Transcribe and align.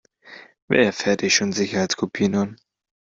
Wer 0.67 0.93
fertigt 0.93 1.35
schon 1.35 1.51
Sicherheitskopien 1.53 2.33
an? 2.33 2.55